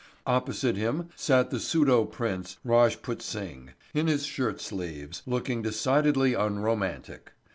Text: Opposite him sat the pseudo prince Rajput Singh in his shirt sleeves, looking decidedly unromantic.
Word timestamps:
Opposite 0.25 0.77
him 0.77 1.09
sat 1.15 1.51
the 1.51 1.59
pseudo 1.59 2.05
prince 2.05 2.57
Rajput 2.65 3.21
Singh 3.21 3.73
in 3.93 4.07
his 4.07 4.25
shirt 4.25 4.59
sleeves, 4.59 5.21
looking 5.27 5.61
decidedly 5.61 6.33
unromantic. 6.33 7.33